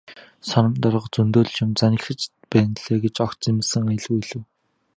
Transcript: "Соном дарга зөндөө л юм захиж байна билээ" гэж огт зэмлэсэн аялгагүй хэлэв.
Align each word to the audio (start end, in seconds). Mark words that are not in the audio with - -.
"Соном 0.51 0.71
дарга 0.85 1.09
зөндөө 1.17 1.43
л 1.49 1.53
юм 1.63 1.71
захиж 1.81 2.21
байна 2.55 2.71
билээ" 2.77 2.99
гэж 3.03 3.15
огт 3.25 3.39
зэмлэсэн 3.43 3.83
аялгагүй 3.91 4.23
хэлэв. 4.27 4.43